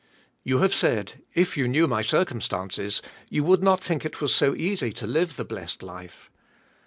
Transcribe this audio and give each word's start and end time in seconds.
You 0.43 0.57
have 0.61 0.73
said, 0.73 1.21
If 1.35 1.55
you 1.55 1.67
knew 1.67 1.87
my 1.87 2.01
circumstances 2.01 3.03
you 3.29 3.43
would 3.43 3.61
not 3.61 3.83
think 3.83 4.03
it 4.03 4.19
was 4.19 4.33
so 4.33 4.55
easy 4.55 4.91
to 4.93 5.05
live 5.05 5.35
the 5.35 5.45
blessed 5.45 5.83
life." 5.83 6.31